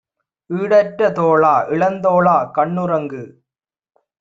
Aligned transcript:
ஈடற்ற 0.49 1.09
தோளா, 1.09 1.53
இளந்தோளா, 1.69 2.35
கண்ணுறங்கு! 2.57 3.23